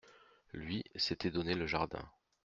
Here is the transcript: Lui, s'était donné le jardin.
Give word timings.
Lui, 0.53 0.83
s'était 0.95 1.29
donné 1.29 1.53
le 1.53 1.67
jardin. 1.67 2.01